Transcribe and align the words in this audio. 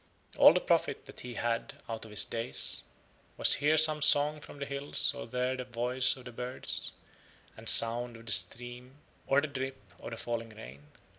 All 0.35 0.51
the 0.51 0.59
profit 0.59 1.05
that 1.05 1.19
he 1.19 1.35
had 1.35 1.75
out 1.87 2.05
of 2.05 2.09
his 2.09 2.23
days 2.25 2.85
was 3.37 3.53
here 3.61 3.77
some 3.77 4.01
song 4.01 4.39
from 4.41 4.57
the 4.57 4.65
hills 4.65 5.13
or 5.13 5.27
there 5.27 5.55
the 5.55 5.63
voice 5.63 6.15
of 6.17 6.25
the 6.25 6.31
birds, 6.31 6.91
and 7.55 7.69
sound 7.69 8.17
of 8.17 8.25
the 8.25 8.31
stream, 8.31 8.95
or 9.27 9.41
the 9.41 9.47
drip 9.47 9.79
of 9.99 10.09
the 10.09 10.17
falling 10.17 10.49
rain. 10.49 10.87